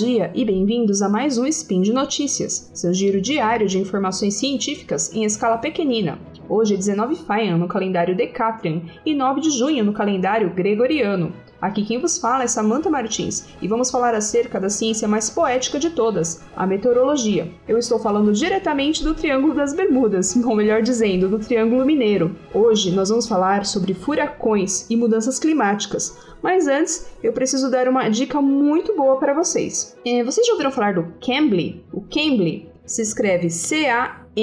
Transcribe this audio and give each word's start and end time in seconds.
dia 0.00 0.30
e 0.34 0.46
bem-vindos 0.46 1.02
a 1.02 1.10
mais 1.10 1.36
um 1.36 1.44
Spin 1.44 1.82
de 1.82 1.92
Notícias, 1.92 2.70
seu 2.72 2.94
giro 2.94 3.20
diário 3.20 3.68
de 3.68 3.78
informações 3.78 4.32
científicas 4.32 5.14
em 5.14 5.24
escala 5.24 5.58
pequenina. 5.58 6.18
Hoje 6.48 6.72
é 6.72 6.76
19 6.78 7.16
Faian 7.16 7.58
no 7.58 7.68
calendário 7.68 8.16
Decatrian 8.16 8.80
e 9.04 9.14
9 9.14 9.42
de 9.42 9.50
junho 9.50 9.84
no 9.84 9.92
calendário 9.92 10.54
Gregoriano. 10.54 11.34
Aqui 11.60 11.84
quem 11.84 12.00
vos 12.00 12.16
fala 12.16 12.44
é 12.44 12.46
Samantha 12.46 12.88
Martins 12.88 13.44
e 13.60 13.68
vamos 13.68 13.90
falar 13.90 14.14
acerca 14.14 14.58
da 14.58 14.70
ciência 14.70 15.06
mais 15.06 15.28
poética 15.28 15.78
de 15.78 15.90
todas, 15.90 16.40
a 16.56 16.66
meteorologia. 16.66 17.52
Eu 17.68 17.76
estou 17.76 17.98
falando 17.98 18.32
diretamente 18.32 19.04
do 19.04 19.14
Triângulo 19.14 19.52
das 19.52 19.74
Bermudas, 19.74 20.34
ou 20.36 20.56
melhor 20.56 20.80
dizendo, 20.80 21.28
do 21.28 21.38
Triângulo 21.38 21.84
Mineiro. 21.84 22.34
Hoje 22.54 22.90
nós 22.92 23.10
vamos 23.10 23.28
falar 23.28 23.66
sobre 23.66 23.92
furacões 23.92 24.88
e 24.88 24.96
mudanças 24.96 25.38
climáticas. 25.38 26.16
Mas 26.42 26.66
antes, 26.66 27.10
eu 27.22 27.34
preciso 27.34 27.70
dar 27.70 27.86
uma 27.88 28.08
dica 28.08 28.40
muito 28.40 28.96
boa 28.96 29.18
para 29.18 29.34
vocês. 29.34 29.94
É, 30.06 30.24
vocês 30.24 30.46
já 30.46 30.54
ouviram 30.54 30.70
falar 30.72 30.94
do 30.94 31.12
Cambly? 31.20 31.84
O 31.92 32.00
Cambly 32.00 32.70
se 32.86 33.02
escreve 33.02 33.50
C-A-M-B-L-Y 33.50 34.40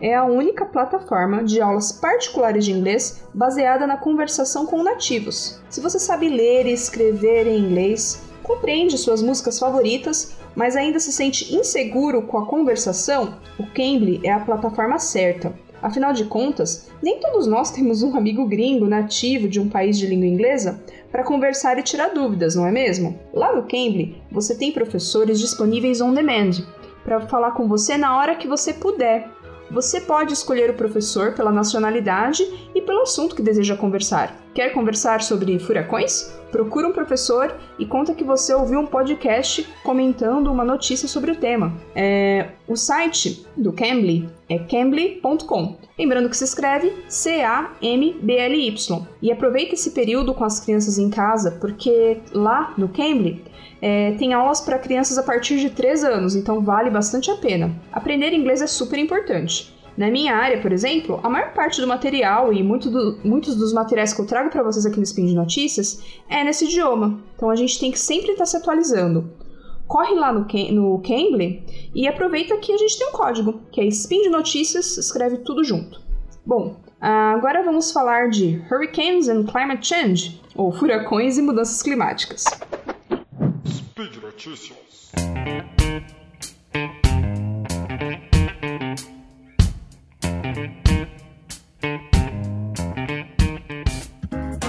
é 0.00 0.14
a 0.14 0.24
única 0.24 0.64
plataforma 0.64 1.44
de 1.44 1.60
aulas 1.60 1.92
particulares 1.92 2.64
de 2.64 2.72
inglês 2.72 3.22
baseada 3.34 3.86
na 3.86 3.96
conversação 3.96 4.66
com 4.66 4.82
nativos. 4.82 5.60
Se 5.68 5.80
você 5.80 5.98
sabe 5.98 6.28
ler 6.28 6.66
e 6.66 6.72
escrever 6.72 7.46
em 7.46 7.58
inglês, 7.58 8.22
compreende 8.42 8.96
suas 8.96 9.22
músicas 9.22 9.58
favoritas, 9.58 10.36
mas 10.56 10.74
ainda 10.74 10.98
se 10.98 11.12
sente 11.12 11.54
inseguro 11.54 12.22
com 12.22 12.38
a 12.38 12.46
conversação, 12.46 13.34
o 13.58 13.66
Cambly 13.66 14.20
é 14.24 14.32
a 14.32 14.40
plataforma 14.40 14.98
certa. 14.98 15.52
Afinal 15.82 16.12
de 16.12 16.24
contas, 16.24 16.90
nem 17.02 17.20
todos 17.20 17.46
nós 17.46 17.70
temos 17.70 18.02
um 18.02 18.14
amigo 18.14 18.46
gringo 18.46 18.86
nativo 18.86 19.48
de 19.48 19.58
um 19.58 19.68
país 19.68 19.96
de 19.98 20.06
língua 20.06 20.26
inglesa 20.26 20.82
para 21.10 21.24
conversar 21.24 21.78
e 21.78 21.82
tirar 21.82 22.08
dúvidas, 22.08 22.54
não 22.54 22.66
é 22.66 22.70
mesmo? 22.70 23.18
Lá 23.32 23.54
no 23.54 23.62
Cambly, 23.62 24.20
você 24.30 24.54
tem 24.54 24.72
professores 24.72 25.40
disponíveis 25.40 26.00
on 26.00 26.12
demand 26.12 26.64
para 27.02 27.20
falar 27.22 27.52
com 27.52 27.66
você 27.66 27.96
na 27.96 28.16
hora 28.16 28.36
que 28.36 28.46
você 28.46 28.74
puder 28.74 29.26
você 29.70 30.00
pode 30.00 30.32
escolher 30.32 30.70
o 30.70 30.74
professor 30.74 31.32
pela 31.32 31.52
nacionalidade 31.52 32.42
e 32.74 32.80
pelo 32.80 33.02
assunto 33.02 33.36
que 33.36 33.42
deseja 33.42 33.76
conversar. 33.76 34.36
Quer 34.54 34.72
conversar 34.72 35.22
sobre 35.22 35.58
furacões? 35.58 36.34
Procura 36.50 36.88
um 36.88 36.92
professor 36.92 37.54
e 37.78 37.86
conta 37.86 38.14
que 38.14 38.24
você 38.24 38.52
ouviu 38.52 38.80
um 38.80 38.86
podcast 38.86 39.66
comentando 39.84 40.50
uma 40.50 40.64
notícia 40.64 41.06
sobre 41.06 41.30
o 41.30 41.36
tema. 41.36 41.72
É, 41.94 42.48
o 42.66 42.76
site 42.76 43.46
do 43.56 43.72
Cambly 43.72 44.28
é 44.48 44.58
cambly.com. 44.58 45.76
Lembrando 45.96 46.28
que 46.28 46.36
se 46.36 46.42
escreve 46.42 46.92
C-A-M-B-L-Y. 47.08 49.06
E 49.22 49.30
aproveita 49.30 49.74
esse 49.74 49.92
período 49.92 50.34
com 50.34 50.44
as 50.44 50.58
crianças 50.58 50.98
em 50.98 51.08
casa, 51.08 51.52
porque 51.60 52.18
lá 52.32 52.74
no 52.76 52.88
Cambly 52.88 53.44
é, 53.80 54.12
tem 54.12 54.32
aulas 54.32 54.60
para 54.60 54.78
crianças 54.78 55.16
a 55.16 55.22
partir 55.22 55.58
de 55.58 55.70
3 55.70 56.02
anos, 56.02 56.34
então 56.34 56.60
vale 56.60 56.90
bastante 56.90 57.30
a 57.30 57.36
pena. 57.36 57.72
Aprender 57.92 58.32
inglês 58.32 58.60
é 58.60 58.66
super 58.66 58.98
importante. 58.98 59.72
Na 60.00 60.10
minha 60.10 60.34
área, 60.34 60.58
por 60.62 60.72
exemplo, 60.72 61.20
a 61.22 61.28
maior 61.28 61.52
parte 61.52 61.78
do 61.78 61.86
material 61.86 62.54
e 62.54 62.62
muito 62.62 62.88
do, 62.88 63.18
muitos 63.22 63.54
dos 63.54 63.74
materiais 63.74 64.14
que 64.14 64.20
eu 64.22 64.26
trago 64.26 64.48
para 64.48 64.62
vocês 64.62 64.86
aqui 64.86 64.96
no 64.96 65.02
Spin 65.02 65.26
de 65.26 65.34
Notícias 65.34 66.02
é 66.26 66.42
nesse 66.42 66.64
idioma. 66.64 67.20
Então 67.36 67.50
a 67.50 67.54
gente 67.54 67.78
tem 67.78 67.92
que 67.92 67.98
sempre 67.98 68.30
estar 68.30 68.44
tá 68.44 68.46
se 68.46 68.56
atualizando. 68.56 69.30
Corre 69.86 70.14
lá 70.14 70.32
no, 70.32 70.46
no 70.72 71.02
Cambly 71.02 71.62
e 71.94 72.08
aproveita 72.08 72.56
que 72.56 72.72
a 72.72 72.78
gente 72.78 72.98
tem 72.98 73.08
um 73.08 73.12
código, 73.12 73.60
que 73.70 73.78
é 73.78 73.84
Spin 73.88 74.22
de 74.22 74.30
Notícias, 74.30 74.96
escreve 74.96 75.36
tudo 75.36 75.62
junto. 75.62 76.00
Bom, 76.46 76.76
agora 76.98 77.62
vamos 77.62 77.92
falar 77.92 78.30
de 78.30 78.64
Hurricanes 78.72 79.28
and 79.28 79.44
Climate 79.44 79.86
Change, 79.86 80.40
ou 80.54 80.72
furacões 80.72 81.36
e 81.36 81.42
mudanças 81.42 81.82
climáticas. 81.82 82.46
Speed 83.66 84.16
Notícias. 84.22 85.12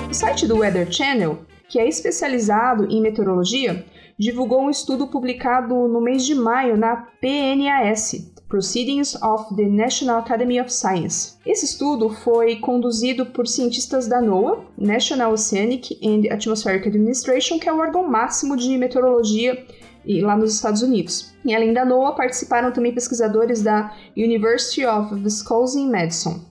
O 0.09 0.13
site 0.13 0.45
do 0.45 0.57
Weather 0.57 0.91
Channel, 0.91 1.39
que 1.67 1.79
é 1.79 1.87
especializado 1.87 2.85
em 2.85 3.01
meteorologia, 3.01 3.83
divulgou 4.17 4.61
um 4.61 4.69
estudo 4.69 5.07
publicado 5.07 5.73
no 5.87 5.99
mês 5.99 6.23
de 6.23 6.35
maio 6.35 6.77
na 6.77 7.07
PNAS, 7.19 8.31
Proceedings 8.47 9.15
of 9.23 9.55
the 9.55 9.63
National 9.63 10.19
Academy 10.19 10.59
of 10.59 10.71
Science. 10.71 11.37
Esse 11.45 11.65
estudo 11.65 12.09
foi 12.09 12.57
conduzido 12.57 13.25
por 13.25 13.47
cientistas 13.47 14.07
da 14.07 14.21
NOAA, 14.21 14.59
National 14.77 15.31
Oceanic 15.31 15.97
and 16.03 16.31
Atmospheric 16.31 16.87
Administration, 16.87 17.57
que 17.57 17.67
é 17.67 17.73
o 17.73 17.79
órgão 17.79 18.07
máximo 18.07 18.55
de 18.55 18.77
meteorologia 18.77 19.65
lá 20.05 20.35
nos 20.35 20.53
Estados 20.53 20.81
Unidos. 20.81 21.33
E 21.45 21.53
além 21.53 21.73
da 21.73 21.85
NOAA, 21.85 22.15
participaram 22.15 22.71
também 22.71 22.93
pesquisadores 22.93 23.61
da 23.61 23.95
University 24.15 24.85
of 24.85 25.13
Wisconsin-Madison. 25.15 26.41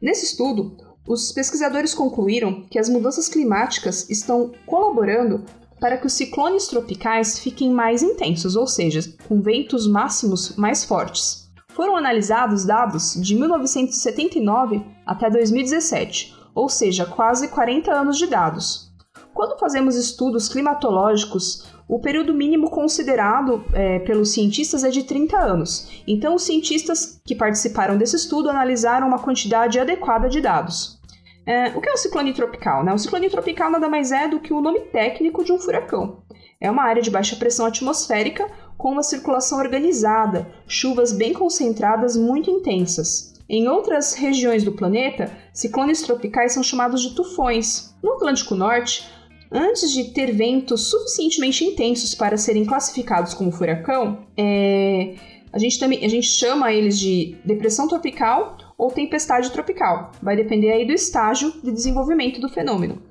Nesse 0.00 0.26
estudo, 0.26 0.76
os 1.06 1.32
pesquisadores 1.32 1.94
concluíram 1.94 2.62
que 2.70 2.78
as 2.78 2.88
mudanças 2.88 3.28
climáticas 3.28 4.08
estão 4.08 4.52
colaborando 4.66 5.44
para 5.80 5.96
que 5.96 6.06
os 6.06 6.12
ciclones 6.12 6.66
tropicais 6.66 7.38
fiquem 7.38 7.70
mais 7.70 8.02
intensos, 8.02 8.54
ou 8.54 8.66
seja, 8.66 9.00
com 9.26 9.40
ventos 9.40 9.86
máximos 9.86 10.56
mais 10.56 10.84
fortes 10.84 11.40
foram 11.80 11.96
analisados 11.96 12.66
dados 12.66 13.14
de 13.14 13.34
1979 13.34 14.84
até 15.06 15.30
2017, 15.30 16.36
ou 16.54 16.68
seja, 16.68 17.06
quase 17.06 17.48
40 17.48 17.90
anos 17.90 18.18
de 18.18 18.26
dados. 18.26 18.92
Quando 19.32 19.58
fazemos 19.58 19.96
estudos 19.96 20.46
climatológicos, 20.46 21.66
o 21.90 21.98
período 21.98 22.32
mínimo 22.32 22.70
considerado 22.70 23.64
é, 23.72 23.98
pelos 23.98 24.30
cientistas 24.32 24.84
é 24.84 24.90
de 24.90 25.02
30 25.02 25.36
anos. 25.36 25.90
Então, 26.06 26.36
os 26.36 26.44
cientistas 26.44 27.20
que 27.26 27.34
participaram 27.34 27.98
desse 27.98 28.14
estudo 28.14 28.48
analisaram 28.48 29.08
uma 29.08 29.18
quantidade 29.18 29.76
adequada 29.76 30.28
de 30.28 30.40
dados. 30.40 31.00
É, 31.44 31.70
o 31.76 31.80
que 31.80 31.88
é 31.88 31.92
um 31.92 31.96
ciclone 31.96 32.32
tropical? 32.32 32.84
Né? 32.84 32.94
O 32.94 32.98
ciclone 32.98 33.28
tropical 33.28 33.72
nada 33.72 33.88
mais 33.88 34.12
é 34.12 34.28
do 34.28 34.38
que 34.38 34.52
o 34.52 34.60
nome 34.60 34.78
técnico 34.92 35.42
de 35.42 35.52
um 35.52 35.58
furacão. 35.58 36.22
É 36.60 36.70
uma 36.70 36.84
área 36.84 37.02
de 37.02 37.10
baixa 37.10 37.34
pressão 37.34 37.66
atmosférica 37.66 38.48
com 38.78 38.92
uma 38.92 39.02
circulação 39.02 39.58
organizada, 39.58 40.46
chuvas 40.68 41.12
bem 41.12 41.32
concentradas 41.32 42.16
muito 42.16 42.52
intensas. 42.52 43.34
Em 43.48 43.66
outras 43.66 44.14
regiões 44.14 44.62
do 44.62 44.70
planeta, 44.70 45.28
ciclones 45.52 46.02
tropicais 46.02 46.52
são 46.52 46.62
chamados 46.62 47.02
de 47.02 47.16
tufões. 47.16 47.92
No 48.00 48.12
Atlântico 48.12 48.54
Norte, 48.54 49.10
antes 49.50 49.92
de 49.92 50.04
ter 50.12 50.32
ventos 50.32 50.90
suficientemente 50.90 51.64
intensos 51.64 52.14
para 52.14 52.36
serem 52.36 52.64
classificados 52.64 53.34
como 53.34 53.50
furacão, 53.50 54.26
é... 54.36 55.14
a, 55.52 55.58
gente 55.58 55.78
também, 55.78 56.04
a 56.04 56.08
gente 56.08 56.26
chama 56.26 56.72
eles 56.72 56.98
de 56.98 57.36
depressão 57.44 57.88
tropical 57.88 58.56
ou 58.78 58.90
tempestade 58.90 59.50
tropical. 59.50 60.12
Vai 60.22 60.36
depender 60.36 60.72
aí 60.72 60.86
do 60.86 60.92
estágio 60.92 61.52
de 61.62 61.72
desenvolvimento 61.72 62.40
do 62.40 62.48
fenômeno. 62.48 63.02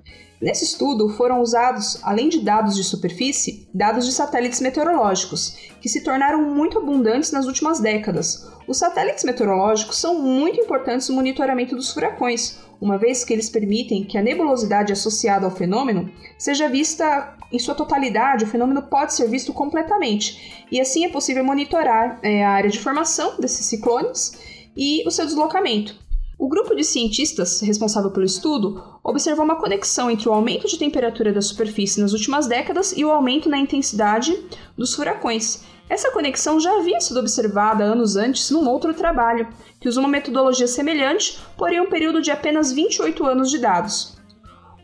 Nesse 0.42 0.64
estudo 0.64 1.10
foram 1.10 1.42
usados, 1.42 2.00
além 2.02 2.30
de 2.30 2.40
dados 2.40 2.76
de 2.76 2.84
superfície, 2.84 3.68
dados 3.74 4.06
de 4.06 4.14
satélites 4.14 4.62
meteorológicos, 4.62 5.58
que 5.82 5.90
se 5.90 6.02
tornaram 6.02 6.42
muito 6.42 6.78
abundantes 6.78 7.32
nas 7.34 7.46
últimas 7.46 7.82
décadas. 7.82 8.50
Os 8.66 8.78
satélites 8.78 9.26
meteorológicos 9.26 9.98
são 9.98 10.22
muito 10.22 10.62
importantes 10.62 11.10
no 11.10 11.16
monitoramento 11.16 11.76
dos 11.76 11.92
furacões, 11.92 12.58
uma 12.80 12.98
vez 12.98 13.26
que 13.26 13.34
eles 13.34 13.50
permitem 13.50 14.06
que 14.06 14.18
a 14.18 14.22
nebulosidade 14.22 14.94
associada 14.94 15.46
ao 15.46 15.52
fenômeno 15.52 16.10
seja 16.38 16.70
vista 16.70 17.36
em 17.52 17.60
sua 17.60 17.76
totalidade, 17.76 18.46
o 18.46 18.48
fenômeno 18.48 18.84
pode 18.84 19.14
ser 19.14 19.28
visto 19.28 19.52
completamente, 19.52 20.66
e 20.72 20.80
assim 20.80 21.04
é 21.04 21.10
possível 21.10 21.44
monitorar 21.44 22.18
é, 22.24 22.46
a 22.46 22.52
área 22.52 22.70
de 22.70 22.80
formação 22.80 23.36
desses 23.42 23.66
ciclones 23.66 24.40
e 24.78 25.06
o 25.06 25.12
seu 25.12 25.26
deslocamento. 25.26 26.08
O 26.40 26.48
grupo 26.48 26.74
de 26.74 26.86
cientistas 26.86 27.60
responsável 27.60 28.12
pelo 28.12 28.26
estudo 28.26 28.82
observou 29.04 29.44
uma 29.44 29.60
conexão 29.60 30.10
entre 30.10 30.30
o 30.30 30.34
aumento 30.34 30.70
de 30.70 30.80
temperatura 30.80 31.34
da 31.34 31.42
superfície 31.42 32.00
nas 32.00 32.14
últimas 32.14 32.48
décadas 32.48 32.94
e 32.96 33.04
o 33.04 33.12
aumento 33.12 33.50
na 33.50 33.58
intensidade 33.58 34.42
dos 34.78 34.96
furacões. 34.96 35.66
Essa 35.90 36.12
conexão 36.12 36.58
já 36.58 36.78
havia 36.78 37.02
sido 37.02 37.20
observada 37.20 37.84
anos 37.84 38.16
antes 38.16 38.50
num 38.52 38.70
outro 38.70 38.94
trabalho, 38.94 39.50
que 39.82 39.90
usou 39.90 40.02
uma 40.02 40.10
metodologia 40.10 40.66
semelhante, 40.66 41.38
porém 41.58 41.82
um 41.82 41.90
período 41.90 42.22
de 42.22 42.32
apenas 42.32 42.72
28 42.72 43.26
anos 43.26 43.52
de 43.52 43.58
dados. 43.58 44.18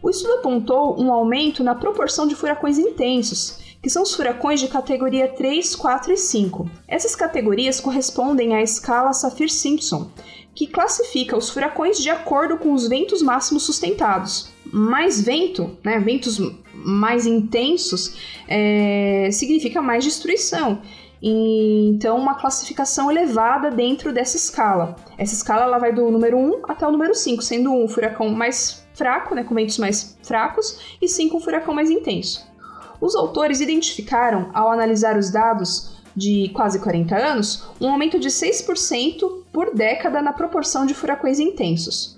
O 0.04 0.10
estudo 0.10 0.34
apontou 0.34 1.02
um 1.02 1.10
aumento 1.10 1.64
na 1.64 1.74
proporção 1.74 2.28
de 2.28 2.36
furacões 2.36 2.78
intensos, 2.78 3.60
que 3.86 3.90
são 3.92 4.02
os 4.02 4.16
furacões 4.16 4.60
de 4.60 4.68
categoria 4.68 5.28
3, 5.28 5.76
4 5.76 6.12
e 6.12 6.18
5. 6.18 6.68
Essas 6.88 7.16
categorias 7.16 7.80
correspondem 7.80 8.56
à 8.56 8.64
escala 8.64 9.14
Saffir-Simpson, 9.14 10.10
que 10.56 10.66
classifica 10.66 11.38
os 11.38 11.52
furacões 11.52 12.00
de 12.00 12.10
acordo 12.10 12.58
com 12.58 12.74
os 12.74 12.88
ventos 12.88 13.22
máximos 13.22 13.62
sustentados. 13.62 14.52
Mais 14.74 15.22
vento, 15.22 15.78
né, 15.84 16.00
ventos 16.00 16.42
mais 16.74 17.28
intensos, 17.28 18.16
é, 18.48 19.30
significa 19.32 19.84
mais 19.84 20.04
destruição. 20.04 20.82
Então, 21.22 22.18
uma 22.18 22.34
classificação 22.34 23.12
elevada 23.12 23.70
dentro 23.70 24.12
dessa 24.12 24.36
escala. 24.36 24.96
Essa 25.16 25.36
escala 25.36 25.66
ela 25.66 25.78
vai 25.78 25.94
do 25.94 26.10
número 26.10 26.40
1 26.40 26.64
até 26.68 26.88
o 26.88 26.92
número 26.92 27.14
5, 27.14 27.40
sendo 27.44 27.72
um 27.72 27.88
furacão 27.88 28.30
mais 28.30 28.84
fraco, 28.96 29.36
né, 29.36 29.44
com 29.44 29.54
ventos 29.54 29.78
mais 29.78 30.18
fracos, 30.24 30.98
e 31.00 31.08
5 31.08 31.38
um 31.38 31.40
furacão 31.40 31.72
mais 31.72 31.92
intenso. 31.92 32.55
Os 33.00 33.16
autores 33.16 33.62
identificaram, 33.62 34.50
ao 34.54 34.70
analisar 34.70 35.18
os 35.18 35.30
dados 35.32 35.96
de 36.16 36.50
quase 36.54 36.80
40 36.80 37.16
anos, 37.16 37.68
um 37.80 37.90
aumento 37.90 38.20
de 38.20 38.30
6% 38.30 39.44
por 39.52 39.76
década 39.76 40.22
na 40.22 40.32
proporção 40.32 40.86
de 40.86 40.94
furacões 40.94 41.40
intensos. 41.40 42.18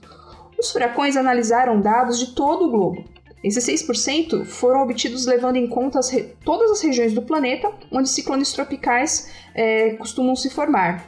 Os 0.59 0.71
furacões 0.71 1.15
analisaram 1.15 1.81
dados 1.81 2.19
de 2.19 2.27
todo 2.27 2.65
o 2.65 2.71
globo. 2.71 3.03
Esses 3.44 3.65
6% 3.85 4.45
foram 4.45 4.81
obtidos 4.81 5.25
levando 5.25 5.56
em 5.56 5.68
conta 5.68 6.00
as 6.00 6.12
todas 6.44 6.71
as 6.71 6.81
regiões 6.81 7.13
do 7.13 7.21
planeta 7.21 7.71
onde 7.91 8.09
ciclones 8.09 8.51
tropicais 8.51 9.31
é, 9.53 9.91
costumam 9.91 10.35
se 10.35 10.50
formar. 10.50 11.06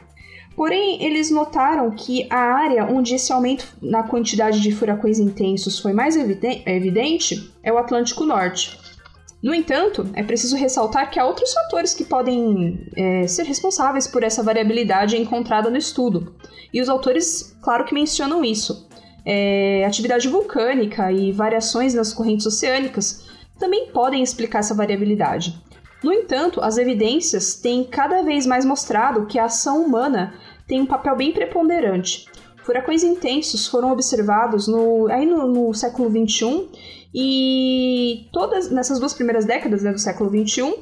Porém, 0.56 1.02
eles 1.02 1.30
notaram 1.30 1.90
que 1.90 2.26
a 2.30 2.38
área 2.38 2.84
onde 2.84 3.14
esse 3.14 3.32
aumento 3.32 3.66
na 3.80 4.02
quantidade 4.02 4.60
de 4.60 4.72
furacões 4.72 5.18
intensos 5.18 5.78
foi 5.78 5.92
mais 5.92 6.16
evidente 6.16 7.52
é 7.62 7.72
o 7.72 7.78
Atlântico 7.78 8.24
Norte. 8.24 8.78
No 9.42 9.54
entanto, 9.54 10.06
é 10.14 10.22
preciso 10.22 10.54
ressaltar 10.54 11.10
que 11.10 11.18
há 11.18 11.24
outros 11.24 11.52
fatores 11.52 11.94
que 11.94 12.04
podem 12.04 12.86
é, 12.94 13.26
ser 13.26 13.44
responsáveis 13.44 14.06
por 14.06 14.22
essa 14.22 14.42
variabilidade 14.42 15.16
encontrada 15.16 15.70
no 15.70 15.78
estudo. 15.78 16.34
E 16.72 16.80
os 16.80 16.88
autores, 16.88 17.56
claro 17.62 17.84
que 17.84 17.94
mencionam 17.94 18.44
isso. 18.44 18.88
É, 19.24 19.84
atividade 19.86 20.28
vulcânica 20.28 21.10
e 21.10 21.32
variações 21.32 21.94
nas 21.94 22.12
correntes 22.12 22.46
oceânicas 22.46 23.26
também 23.58 23.86
podem 23.88 24.22
explicar 24.22 24.58
essa 24.58 24.74
variabilidade. 24.74 25.58
No 26.02 26.12
entanto, 26.12 26.60
as 26.62 26.78
evidências 26.78 27.54
têm 27.54 27.84
cada 27.84 28.22
vez 28.22 28.46
mais 28.46 28.64
mostrado 28.64 29.26
que 29.26 29.38
a 29.38 29.44
ação 29.44 29.84
humana 29.84 30.34
tem 30.66 30.80
um 30.80 30.86
papel 30.86 31.16
bem 31.16 31.32
preponderante. 31.32 32.26
Furacões 32.62 33.02
intensos 33.02 33.66
foram 33.66 33.90
observados 33.90 34.68
no, 34.68 35.10
aí 35.10 35.26
no, 35.26 35.46
no 35.46 35.74
século 35.74 36.10
XXI 36.10 36.68
e 37.14 38.28
todas 38.32 38.70
nessas 38.70 39.00
duas 39.00 39.12
primeiras 39.12 39.44
décadas 39.44 39.82
né, 39.82 39.92
do 39.92 39.98
século 39.98 40.30
XXI 40.30 40.74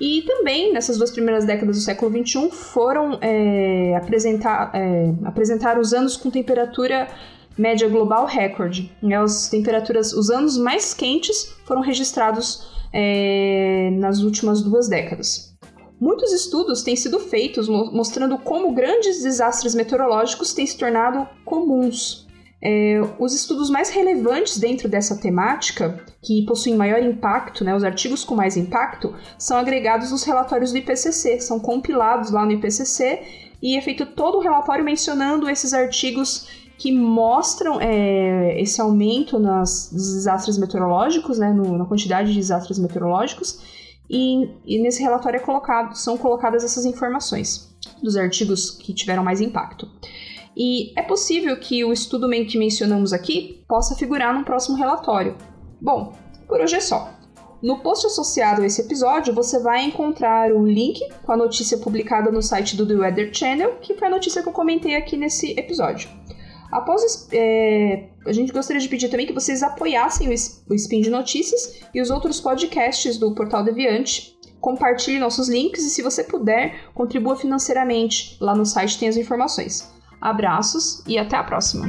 e 0.00 0.22
também 0.22 0.72
nessas 0.72 0.98
duas 0.98 1.10
primeiras 1.10 1.44
décadas 1.44 1.76
do 1.76 1.82
século 1.82 2.10
XXI 2.10 2.50
foram 2.50 3.18
é, 3.20 3.94
apresentar, 3.96 4.72
é, 4.74 5.14
apresentar 5.24 5.78
os 5.78 5.92
anos 5.92 6.16
com 6.16 6.30
temperatura 6.30 7.08
média 7.56 7.88
global 7.88 8.26
recorde. 8.26 8.92
Né, 9.00 9.16
as 9.16 9.48
temperaturas, 9.48 10.12
os 10.12 10.28
anos 10.28 10.58
mais 10.58 10.92
quentes 10.92 11.54
foram 11.64 11.80
registrados 11.80 12.68
é, 12.92 13.90
nas 13.92 14.20
últimas 14.20 14.62
duas 14.62 14.88
décadas. 14.88 15.54
Muitos 15.98 16.30
estudos 16.32 16.82
têm 16.82 16.94
sido 16.94 17.18
feitos 17.18 17.68
mostrando 17.68 18.36
como 18.38 18.74
grandes 18.74 19.22
desastres 19.22 19.74
meteorológicos 19.74 20.52
têm 20.52 20.66
se 20.66 20.76
tornado 20.76 21.26
comuns. 21.44 22.25
É, 22.62 23.00
os 23.18 23.34
estudos 23.34 23.68
mais 23.68 23.90
relevantes 23.90 24.58
dentro 24.58 24.88
dessa 24.88 25.16
temática, 25.16 26.02
que 26.22 26.44
possuem 26.46 26.74
maior 26.74 27.02
impacto, 27.02 27.62
né, 27.62 27.74
os 27.74 27.84
artigos 27.84 28.24
com 28.24 28.34
mais 28.34 28.56
impacto, 28.56 29.14
são 29.38 29.58
agregados 29.58 30.10
nos 30.10 30.24
relatórios 30.24 30.72
do 30.72 30.78
IPCC, 30.78 31.40
são 31.40 31.60
compilados 31.60 32.30
lá 32.30 32.44
no 32.44 32.52
IPCC 32.52 33.22
e 33.62 33.76
é 33.76 33.80
feito 33.80 34.06
todo 34.06 34.38
o 34.38 34.40
relatório 34.40 34.84
mencionando 34.84 35.48
esses 35.48 35.74
artigos 35.74 36.48
que 36.78 36.92
mostram 36.92 37.80
é, 37.80 38.60
esse 38.60 38.80
aumento 38.80 39.38
nas, 39.38 39.90
nos 39.92 40.14
desastres 40.14 40.58
meteorológicos, 40.58 41.38
né, 41.38 41.52
no, 41.52 41.76
na 41.76 41.84
quantidade 41.84 42.30
de 42.30 42.38
desastres 42.38 42.78
meteorológicos, 42.78 43.60
e, 44.08 44.48
e 44.64 44.78
nesse 44.80 45.02
relatório 45.02 45.38
é 45.38 45.42
colocado, 45.42 45.94
são 45.94 46.16
colocadas 46.16 46.64
essas 46.64 46.84
informações 46.84 47.74
dos 48.02 48.16
artigos 48.16 48.70
que 48.70 48.94
tiveram 48.94 49.24
mais 49.24 49.40
impacto. 49.40 49.88
E 50.56 50.98
é 50.98 51.02
possível 51.02 51.58
que 51.58 51.84
o 51.84 51.92
estudo 51.92 52.30
que 52.46 52.58
mencionamos 52.58 53.12
aqui 53.12 53.62
possa 53.68 53.94
figurar 53.94 54.32
num 54.32 54.42
próximo 54.42 54.76
relatório. 54.76 55.36
Bom, 55.80 56.14
por 56.48 56.60
hoje 56.60 56.76
é 56.76 56.80
só. 56.80 57.14
No 57.62 57.78
post 57.78 58.06
associado 58.06 58.62
a 58.62 58.66
esse 58.66 58.80
episódio, 58.80 59.34
você 59.34 59.58
vai 59.58 59.84
encontrar 59.84 60.52
o 60.52 60.64
link 60.64 61.00
com 61.24 61.32
a 61.32 61.36
notícia 61.36 61.78
publicada 61.78 62.30
no 62.30 62.42
site 62.42 62.76
do 62.76 62.86
The 62.86 62.94
Weather 62.94 63.34
Channel, 63.34 63.76
que 63.80 63.94
foi 63.94 64.08
a 64.08 64.10
notícia 64.10 64.42
que 64.42 64.48
eu 64.48 64.52
comentei 64.52 64.94
aqui 64.94 65.16
nesse 65.16 65.52
episódio. 65.58 66.08
Após 66.70 67.28
é, 67.32 68.08
a 68.26 68.32
gente 68.32 68.52
gostaria 68.52 68.80
de 68.80 68.88
pedir 68.88 69.08
também 69.08 69.26
que 69.26 69.32
vocês 69.32 69.62
apoiassem 69.62 70.28
o, 70.28 70.74
Spin 70.74 71.00
de 71.00 71.10
Notícias 71.10 71.80
e 71.94 72.00
os 72.00 72.10
outros 72.10 72.40
podcasts 72.40 73.18
do 73.18 73.34
Portal 73.34 73.64
Deviante. 73.64 74.36
Compartilhe 74.60 75.18
nossos 75.18 75.48
links 75.48 75.84
e, 75.84 75.90
se 75.90 76.02
você 76.02 76.24
puder, 76.24 76.92
contribua 76.92 77.36
financeiramente. 77.36 78.36
Lá 78.40 78.54
no 78.54 78.66
site 78.66 78.98
tem 78.98 79.08
as 79.08 79.16
informações. 79.16 79.95
Abraços 80.20 81.02
e 81.06 81.18
até 81.18 81.36
a 81.36 81.44
próxima! 81.44 81.88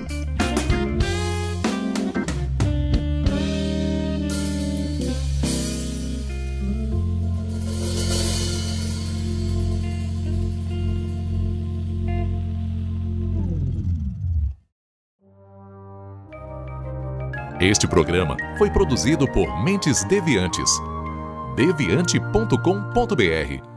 Este 17.59 17.87
programa 17.87 18.37
foi 18.57 18.69
produzido 18.69 19.27
por 19.27 19.63
Mentes 19.63 20.03
Deviantes. 20.03 20.69
deviante.com.br. 21.55 23.76